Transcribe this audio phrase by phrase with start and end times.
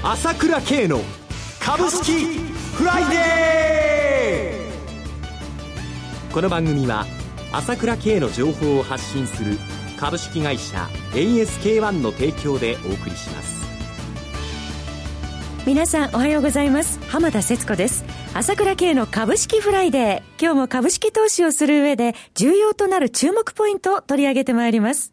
[0.00, 1.00] 朝倉慶の
[1.60, 2.38] 株式
[2.74, 6.32] フライデー。
[6.32, 7.04] この番組は
[7.52, 9.58] 朝倉慶の情報を発信する
[9.98, 13.58] 株式会社 ASK-1 の提供でお送りします。
[15.66, 17.00] 皆さんおはようございます。
[17.08, 18.04] 浜田節子です。
[18.34, 20.40] 朝倉慶の株式フライデー。
[20.40, 25.10] 今日も株式投資をする上で重要となる注目ポイントを取り上げてまいります。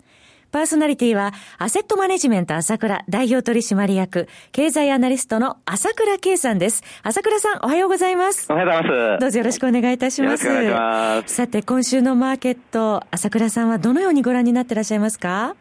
[0.56, 6.82] パーソナリティは、アセットマネジメント朝倉代表取締役、経済アナリストの朝倉圭さんです。
[7.04, 8.50] 朝倉さん、おはようございます。
[8.50, 9.20] おはようございます。
[9.20, 10.48] どうぞよろしくお願いいたします。
[10.48, 11.36] よろしくお願いします。
[11.36, 15.58] さて、今週のマーケット、朝倉さんはどのようにご覧になってらっしゃいますか？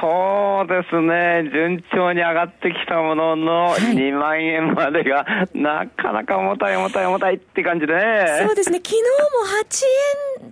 [0.00, 8.44] そうですね、順調に上がってきたものの、2万円までが、なかなか重たい重たい重たいって感じでね。
[8.46, 9.08] そうですね、昨日も
[9.64, 9.84] 8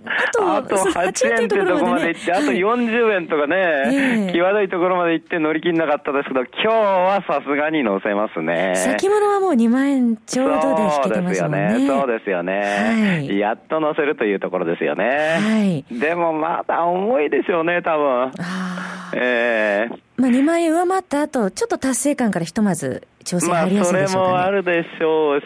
[0.03, 3.84] 円、あと、あと8円ってとこまで行って、あと40円とかね、
[4.33, 8.75] 際どいところまで行って乗り切んなかったですけど、今日はさすがに乗せますね。
[8.77, 11.87] 先物はもう2万円ちょうどで引けてますよね。
[11.87, 13.29] そうですよね。
[13.39, 15.05] やっと乗せるというところですよね。
[15.41, 15.85] はい。
[15.99, 18.33] でもまだ重いでしょうね、多分。
[19.17, 25.45] ええー、まあ2万円上回った後、ちょっと達成感からひとまず調整入りやすいでしょうか、ね、まあ、それもあるでしょうし、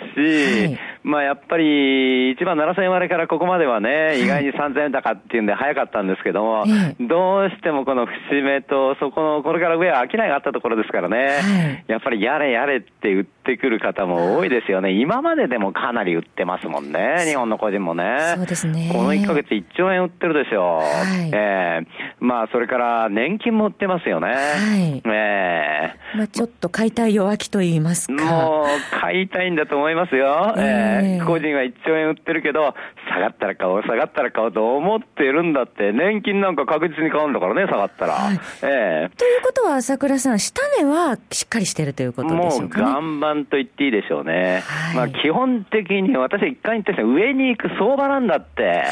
[0.67, 14.93] はい、まあ、やっぱり1万7000円割れからここまではね、意外に3000円高っていうんで早かったんですけども、はい、どうしてもこの節目と、そこの、これから上は商いがあったところですからね、はい、やっぱりやれやれって売ってくる方も多いですよね。
[14.93, 18.35] 今まででもかなり売ってますもんね、日本の個人もね。
[18.37, 18.91] そうですね。
[18.93, 20.77] この1ヶ月1兆円売ってるでしょう。
[20.79, 21.87] はい、えー、
[22.21, 24.29] まあ、それから年金も売ってますよね。
[24.29, 24.35] は
[24.77, 28.25] い、えー、まあ、ちょっと買いたい弱気と言いますか。
[28.25, 30.55] もう、買いたいんだと思いますよ。
[30.57, 32.75] えー、個人は1兆円売ってるけど、
[33.13, 38.13] 下がったら買おう、下がったら買おうと思ってるんだって、年金なんか確実に買うんだからね、下がったら。
[38.15, 44.63] はい、えー、ということは、朝倉さん、下値はしっかりしてるということでしょうか、ね、もう岩盤と言っていいでしょうね。
[44.67, 48.83] はい、まあ、基本的に私は一回言って上に行く相場なんだって、はい、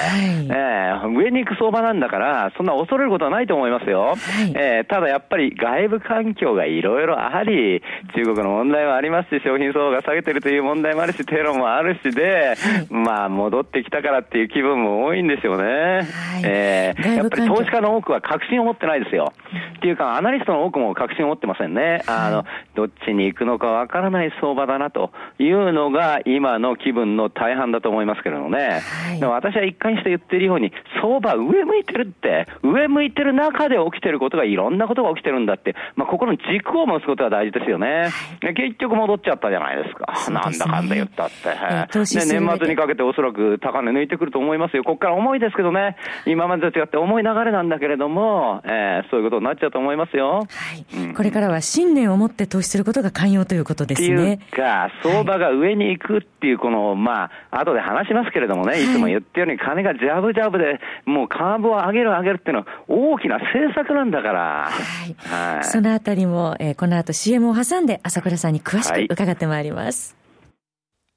[0.47, 4.01] えー、上に行く相場なんだから、そんな恐れることはないと思いますよ。
[4.01, 4.17] はい、
[4.55, 7.83] えー、ただやっぱり外部環境がいろいろあり、
[8.15, 12.55] 中国の問題はありますし、商品相場が下げてるという問題もあるし、テロもあるしで、
[12.91, 15.65] まあ、戻ってきたからっていう気分も多いんですよね。
[15.65, 16.07] はい、
[16.45, 19.33] えー、やっぱり投資家の多くは確信を持ってないですよ。
[19.77, 22.03] っていうか、アナリストの多くも確信を持ってませんね。
[22.09, 22.45] あの、
[22.75, 28.81] どっちに行くのかわからない相場だなというのが、今の気分の大半だと思いますけれどね。
[29.09, 37.87] はい、でも私は一貫して言ってるように、相場上向いてるって、上向いてる中で起きてることがいろんなことが起きてるんだって、まあ、ここの軸を持つことが大事ですよね。
[37.87, 38.09] は
[38.51, 40.17] い、結局戻っちゃったじゃないですか。
[40.17, 41.35] すね、なんだかんだ言ったって。
[41.45, 44.85] えー、ね、年末にかけておそらく高値抜いてくると思いますよ。
[44.85, 45.97] ここから重いですけどね、
[46.27, 50.41] 今までと違って重い流れなんだけれども、えー、そういうことになっちゃうと思いますよ。
[50.41, 50.87] はい。
[50.97, 54.35] うん、これからは信念を持って投資することが寛容ということですね。
[54.35, 64.71] っていうか、相場が上に行くっていう、この、まあ、後で話しますけれどもね、いつも言ったように、金がジャブジャブで、もうカーブを上げる上げるっていうのは大きな政策なんだから。
[64.71, 65.15] はい。
[65.55, 70.17] はい、そのあたりも、えー、この後 CM を挟んで、朝倉さんに詳しく伺ってまいります。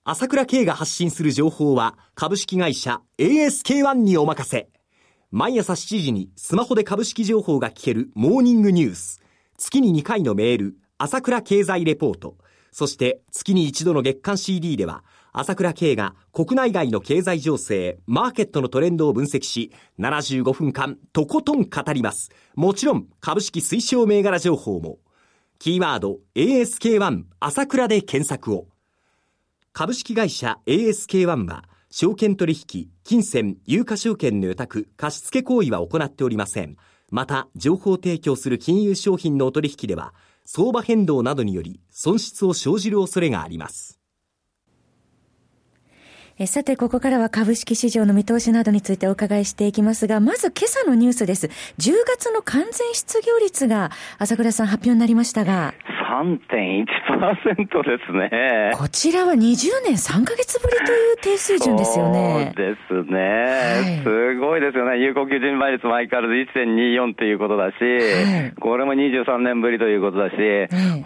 [0.04, 4.70] 朝倉慶が発信する情報は株式会社 ASK-1 にお任せ。
[5.32, 9.22] 毎朝7時にスマホで株式情報が聞けるモーニングニュース。
[9.58, 12.38] 月に2回のメール、朝倉経済レポート。
[12.72, 22.32] そして月に一度の月間 CD では、朝倉慶が国内外の経済情勢、マーケットのトレンドを分析し、75分間とことん語ります。
[22.56, 24.98] もちろん株式推奨銘柄情報も。
[25.62, 28.70] キーワード ASK1 朝倉で検索を。
[29.74, 36.78] 株式会社 ASK-1 は、証券取引、金銭、有価証券の予託、貸付行為は行っておりません。
[37.10, 40.14] また、情報提供する金融商品のお取引では、
[40.46, 43.99] 相場変動などにより損失を生じる恐れがあります。
[46.42, 51.48] えさて、ここからは株式市場の見通しなどについてお伺いしていきますが、まず今朝のニュースです。
[51.80, 55.74] 10月の完全失業率が、朝倉さん発表になりましたが。
[56.10, 58.72] 3.1%ですね。
[58.74, 59.38] こちらは20
[59.86, 62.52] 年3ヶ月ぶりという低水準ですよね。
[62.58, 62.76] そうで
[63.06, 64.04] すね、はい。
[64.04, 64.98] すごいですよね。
[65.00, 70.36] 有効求人倍率も相変わらず1.24っていうことだし、はい、これも23年ぶりということだし、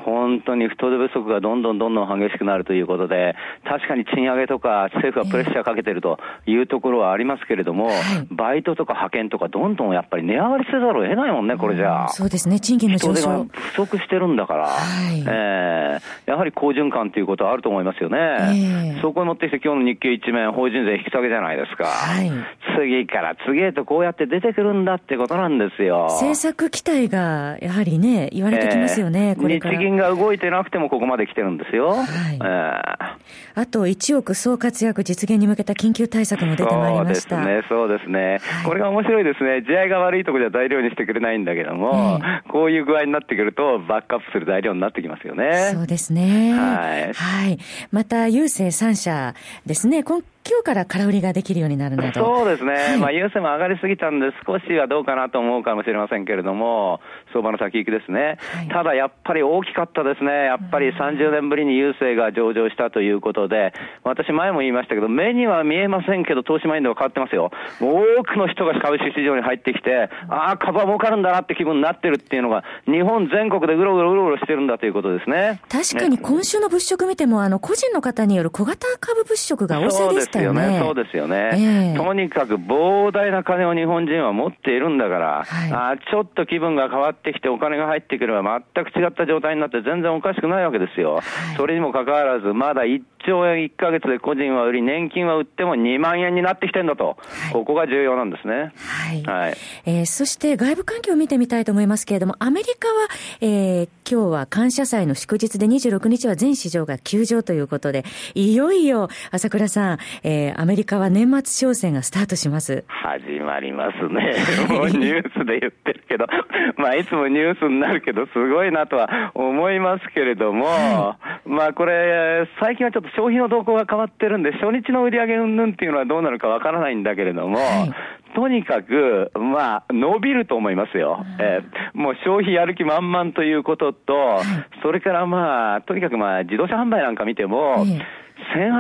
[0.06, 3.36] 本当に人手不足がどんどんどんどん激しくなるということで、
[3.66, 7.90] 確かに賃上げとか政府はプレッシャーかけてるというところはありますけれども、
[8.32, 12.08] バイトとか派遣とかどんどんやっぱり値上がりせざるを得ないもんね、これじゃあ。
[12.10, 13.22] そうですね、賃金の上昇。
[13.22, 14.70] 人手が不足してるんだから。
[15.12, 18.18] い、えー、やはり好循環ということはあると思いますよね。
[18.18, 21.86] えー、そこに持ってきて今日の日経一面、法人税引き下げじゃないですか。
[21.86, 22.32] はい、
[22.78, 26.08] 次から次へとこうやって出てくるんだってことなんですよ。
[26.12, 31.90] 政策期待がやはりね、言われてきますよね、えー、これ日銀が動いてなくてもここまで来てるんですよ。
[31.90, 32.06] はい、
[32.36, 37.38] えー、あと1億総活躍実現に向けた緊急対策も出てまいりました。
[37.38, 38.40] そうですね、そうですね。
[38.42, 39.62] はい、これが面白いですね。
[39.62, 45.72] 地合いが悪いところじゃ材料にしてくれないんだけども、えー、こういう具合になってくると、バックアップする材料になってきますよね。
[45.74, 46.54] そうですね。
[46.54, 47.14] はい。
[47.14, 47.58] はい。
[47.92, 49.36] また、郵政3社
[49.66, 50.04] ですね。
[50.04, 52.24] 今今日から空売りができるようになるなど。
[52.24, 57.00] そうですね、はい、まあ、優勢も上がりすぎたんで、少しはどうかなと思うかもしれませんけれども、
[57.32, 63.74] 相場の先行きですね、はい、ただやっぱり大きかったですね、やっぱり30年ぶりに郵政が上場したということで、
[64.04, 75.62] 私、前も言いましたけど、目には見えませんけど、投資マインドが変わってますよ、多くの人が株式市場に入ってきて、ああ、株は儲かるんだなって気分になってるっていうのが、日本全国でうろうろうろうろしてるんだということですね。
[75.70, 80.80] 確かに今週の物色見ても、あの個人の方による小型株物色が旺盛でしたよね。
[80.80, 81.04] そうですよね。
[81.04, 81.94] ですよね、え。
[81.94, 91.24] ー、とにかく膨大な金を日本人は持っているんだから、はい、あちょっと気分が変わってきて、お金が入ってくれば、全く違った状態になって、全然おかしくないわけですよ、はい、
[91.58, 98.74] それにもかかわらず、まだ1兆円1か月で個人は売り、年金は売っても2万円になってきてんだと、はい、ここが重要なんですね。
[98.76, 99.24] はい。
[99.24, 102.94] はい、えー、そして外部環境を見てみたいと思いますけれども、アメリカは、
[103.42, 108.04] えー、今日は感謝祭の祝日で26日は全市場が休場ということで、
[108.36, 112.86] いよいよ、朝倉さん、えー、アメリカは年末商戦がスタートします。
[112.88, 114.36] 始まりますね。
[114.74, 116.26] もうニュースで言ってるけど、
[116.78, 131.26] まあいつもニュースになるけど、すごいなとは思いますけれども、はい、まあこれ、最近はちょっと消費の動向が変わってるんで、初日の売り上げ云々っていうのはどうなるかわからないんだけれども、はい、とにかく、まあ、伸びると思いますよ。
[131.40, 134.40] えー、もう消費やる気満々ということと、
[134.82, 137.86] それからまあ、とにかくまあ、自動車販売なんか見ても、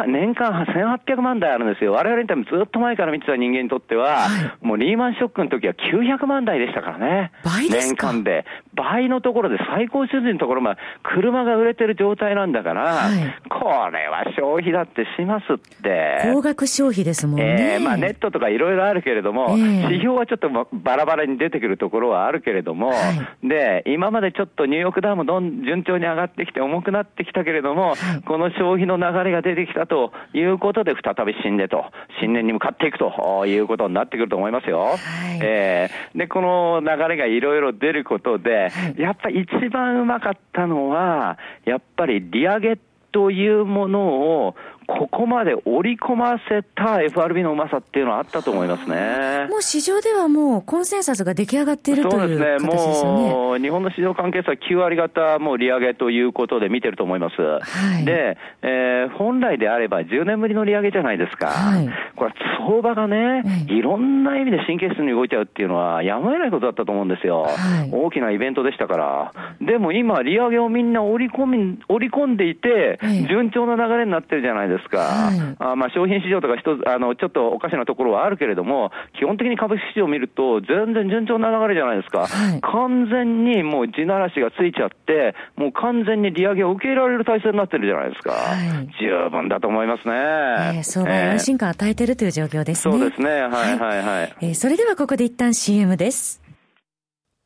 [0.07, 1.93] 年間1800万台あるんですよ。
[1.93, 7.31] 我々にとってずっと前から見てた人間にとっては、はい、もうリーマンショックの時は900万台でしたからね。
[7.43, 8.45] 倍年間で。
[8.75, 16.21] 倍のところで最高水準のところまで車が売れてる状態なんだから、はい、これは消費だってしますって。
[16.23, 17.75] 高額消費ですもんね。
[17.75, 22.95] えー、まあネットとかいろいろあるけれども、えー、指標はちょっとバラバラに出てくるところはあるけれども、は
[23.43, 31.85] い、で、今までちょっとニューヨークダウンもどん順調に上がってきて重くなってきたけれども、この消費の流れが出てきたということで、再び新年と、
[32.21, 34.79] 新年に向かっていくということになってくると思いますよ。
[34.81, 34.97] はい、
[35.41, 42.77] えー、で、この流れがいろいろ出ることで、やっぱり一番うまかったのは、やっぱり利上げ
[43.13, 44.55] というものを
[44.87, 49.47] ここまで織り込ませた FRB のうまさっていうのはあったと思いますね。
[49.49, 52.57] もう市場ではもうコンセンサスが出来上がっているという形ですね。
[52.59, 53.11] そうですね。
[53.11, 57.35] もう日本の市場関係者は9割方もう利上げということで見てると思います。
[57.41, 61.47] はい、で、えー、本来であれば10年ぶりの利上げじゃないですか。
[61.47, 62.33] はい、これ
[62.67, 67.43] 相場がね、いろんな意味で神経質に動いちゃうっていうのはやむを得ないことだったと思うんですよ。
[67.43, 69.31] はい、大きなイベントでしたから。
[69.61, 72.99] でも今利上げをみんな織り込み、織り込んでいて、
[73.29, 74.72] 順調な流れになってるじゃないですか。
[74.97, 82.27] はい、あまあ商品市場とか一つ、あの、ちょっとおかしなところはあるけれども、基本的に株式市場を見ると、全然順調な流れじゃないですか。
[82.27, 88.31] はい、完全にもう地ならしがついちゃって、もう完全に利上げを受け入れられる体制になってるじゃないですか。
[88.31, 90.13] はい、十分だと思いますね。
[90.13, 92.93] えー、相場に安心感を与えてるという状況ですね。
[92.93, 93.29] そうですね。
[93.29, 94.33] はいはいはい。
[94.41, 96.41] えー、それではここで一旦 CM です。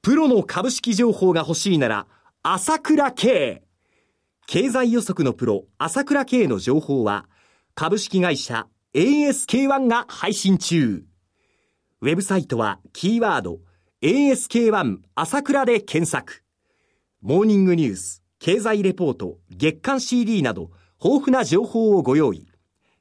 [0.01, 2.05] プロの株式情報が欲しいなら、
[2.43, 3.66] 朝倉慶。
[4.47, 7.25] 経済予測のプロ、朝倉慶の情報は、
[7.75, 11.03] 株式会社 ASK1 が配信中。
[11.99, 13.59] ウェブサイトはキーワード
[14.01, 16.45] ASK1 朝倉で検索。
[17.21, 20.71] モーニングニュース、経済レポート、月間 CD など
[21.03, 22.47] 豊富な情報をご用意。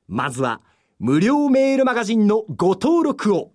[0.08, 0.62] まずは
[0.98, 3.52] 無料メールマガジンのご登録を。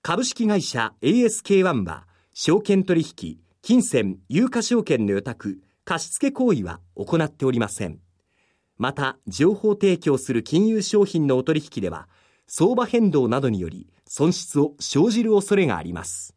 [0.00, 7.98] 株式会社 ASK1 は証券取引、金銭、有価証券の予託、貸付行為は行っておりません。
[8.78, 12.08] また、情報提供する金融商品のお取引では、
[12.46, 16.34] 相場変動などにより損失を生じる恐れがあります。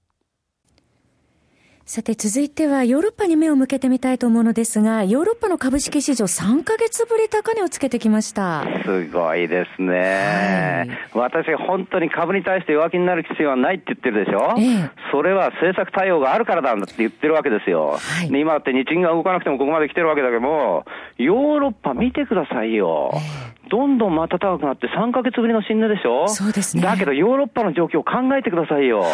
[1.86, 8.66] さて続いてはヨーロッパに目を向けてみたいと思うのですが、ヨーロッパの株式市場3ヶ月ぶり高値をつけてきました。
[8.86, 10.88] すごいですね。
[11.14, 17.98] はい、私本当に株に対して弱気になる必要はないって言ってるでしょ、ええ、それは政策対応があるからだって言ってるわけですよ。
[18.00, 20.86] はい、で今だって日銀が動かなくてもここまで来てるわけだけども、
[21.18, 23.12] ヨーロッパ見てくださいよ。
[23.14, 26.28] えどんどんまた高くなって3ヶ月ぶりの新値でしょ？
[26.28, 26.84] そうですね。
[26.84, 29.00] だけどヨーロッパの状況を考えてくださいよ。
[29.00, 29.12] はい、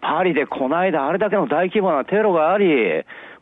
[0.00, 2.66] パリでこの間あれだけの大規模なテロがあり、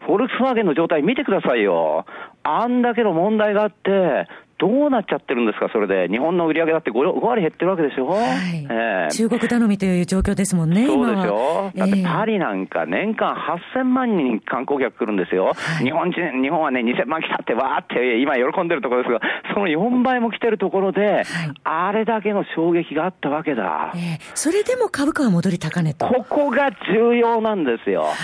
[0.01, 2.07] フォルクスワーゲンの状態見てくださいよ。
[2.45, 4.27] あんだけの問題があって、
[4.59, 6.09] どうなっちゃってるんですか、それで。
[6.09, 11.73] 日本の売り上げだって 5, 5割減ってるわけでしょ、はいえー、中国頼みという状況ですもんね、そうですよ。
[11.75, 15.53] だってパリなんか年間8000万人観光客来るんですよ。
[15.55, 19.21] はい、日本人、日本はね、2000万来たってわーって今喜んでるところですが、
[19.55, 21.25] その4倍も来てるところで、はい、
[21.65, 23.93] あれだけの衝撃があったわけだ。
[23.95, 26.07] えー、それでも株価は戻り高値と。
[26.07, 28.03] ここが重要なんですよ。
[28.03, 28.15] はい、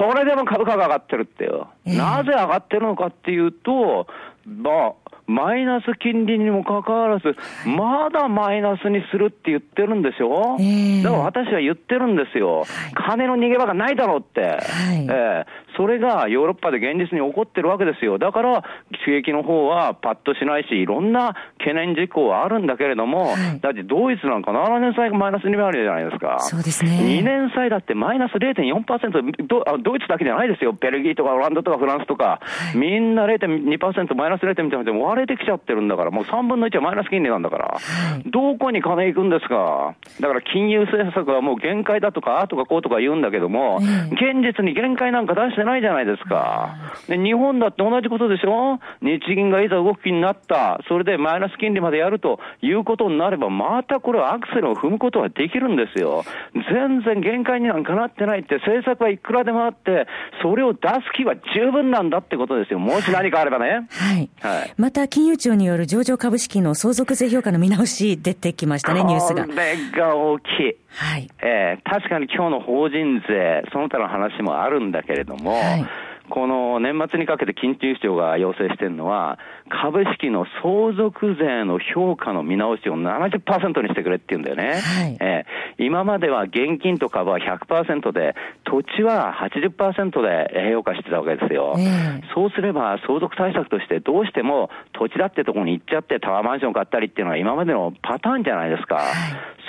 [0.00, 1.68] それでも株価が上がってるってよ。
[1.84, 4.06] えー、なぜ上がってるのかっていうと、
[4.46, 4.92] まあ、
[5.26, 7.34] マイナス金利にもかかわらず、
[7.66, 10.56] まだマイナスにするって言ってるんですよ。
[10.60, 12.60] えー、だから私は言ってるんですよ。
[12.60, 14.40] はい、金の逃げ場がないだろうって。
[14.40, 14.58] はい、
[15.04, 18.18] えー、それがヨーロッパで現実に起こってるわけですよ。
[18.18, 18.64] だから、
[19.04, 26.38] 刺激の方はパッとしないし、いろんな懸念事項はあるんだけれども、はい、だってドイツなんか7年債がマイナス2割じゃないですか。
[26.40, 26.90] そうですね。
[26.90, 30.72] 2年債だってマイナス0.4%ド、ドイツだけじゃないですよ。
[30.72, 32.40] ベルギーとかオランダとかフランスとか、
[32.74, 37.78] みんな0.2%、マイナス0.2%割れてきちゃってるんだから、もう3分の1はマイナス金利なんだから、は
[38.24, 39.94] い、どこに金行くんですか？
[40.20, 43.78] だから金融政策はもう限界だとか、あとかこうとか言うんだけども、
[44.12, 46.74] 現実に限界なんか出してないじゃないですか。
[47.08, 50.80] で、日本だって同じことでしょ日銀がいざ動く気になった。
[50.88, 56.24] それでマイナス金利までやるということになれば、またこれアクセルを踏むことはできるんですよ。
[56.54, 60.06] 全然限界になんかなってないって、政策はいくらでもあって、
[60.42, 62.78] それを出す気は十分なんだってことですよ。
[62.78, 63.88] もし何かあればね。
[63.90, 64.30] はい。
[64.40, 69.44] はい、また、金融庁による上場株式の相続税評価の見直し出てきましたね、ニュースが。
[69.44, 70.76] これが大きい。
[70.96, 71.28] はい。
[71.42, 75.92] えー、確かに今日の法人税、その他の話もあるんだけれども、はい。
[76.30, 84.80] この年末にかけて緊急庁が要請してるのは、株式の相続税の評価の見直しを70%にしてくれって言うんだよね。
[84.80, 91.74] はい、えー、今までは現金と株は100%で、土地は80%で評価してたわけですよ。
[91.78, 98.96] えー、そうすれば相続対策としてどうしても土地だってところに行っちゃってタワーマンション買ったりっていうのは今までのパターンじゃないですか。
[98.96, 99.04] はい、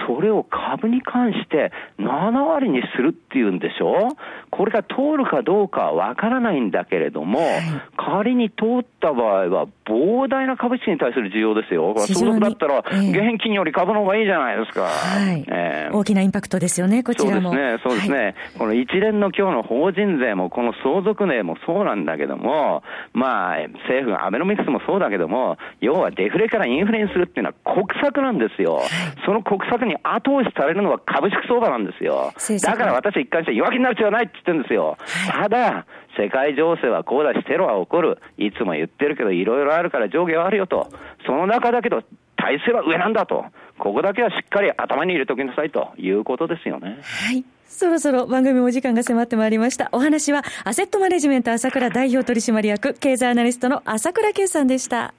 [0.07, 4.15] それを株に関して7割にするっていうんでしょ？
[4.51, 7.61] これが通るかどうかはわからないんだけれども、はい、
[7.97, 11.93] 仮に通った場合は膨大な株式に対する需要ですよ。
[11.97, 14.83] 相続だったら、現金より株の方がいいじゃないですか。
[14.83, 17.51] はいえー、大きなインパクトですよね、こちらも。
[17.51, 18.17] そうですね、そうですね。
[18.17, 28.81] はい、この一連の今日の法人税も、この相続税もそうなんだけども、まあ、政府がアベノミクスもそうだけども、要はデフレからインフレにするっていうのは国策なんですよ。
[29.25, 32.33] その国策に後押しされるのは株式相場なんですよ。
[32.63, 34.97] だから私は一貫して弱気になる必要はないって言ってるんですよ。
[35.31, 35.85] ただ、
[36.17, 38.17] 世界情勢はこうだし、テロは起こる。
[38.37, 40.89] いつも言ってるけど、いろいろあるから上下はあるよと。
[41.25, 42.01] その中だけど、
[42.35, 43.45] 体制は上なんだと。
[43.77, 46.99] ここだけはしっかり頭に入れておきなさいということですよね。
[47.01, 47.43] はい。
[47.65, 49.89] そろそろ番組お時間が迫ってまいりました。
[49.91, 55.13] お話は、アセットマネジメント朝倉代表取締役、経済アナリストの朝倉圭さんでした。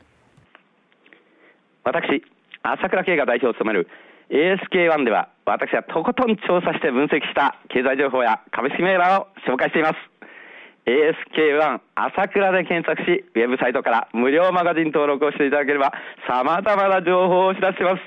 [1.85, 2.23] 私、
[2.63, 3.89] 朝倉圭が代表を務める
[4.31, 9.95] ASK1 では、私はとことん調査して分析した経済情報や株式銘柄を紹介しています。
[10.89, 15.93] ASK1 朝倉で検索し、ウェブサイトから無料マガジン登録をしていただければ、
[16.27, 18.01] 様々な情報をお知らせします。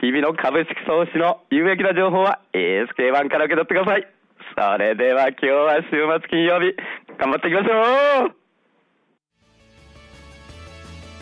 [0.00, 4.06] 日々の株式投資の有益な情報は ASK1 から受け取ってください。
[4.54, 6.76] それでは今日は週末金曜日、
[7.18, 8.36] 頑張っていきましょう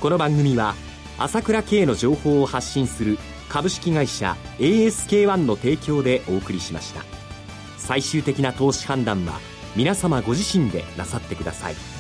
[0.00, 0.74] この番組は、
[1.18, 3.16] 朝倉慶の情報を発信する
[3.48, 7.04] 株式会社 ASK-1 の提供でお送りしました
[7.78, 11.93] 最終的な投資判断は皆様ご自身でなさってください。